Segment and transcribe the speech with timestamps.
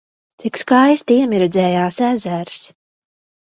[0.43, 2.65] Cik skaisti iemirdzējās ezers!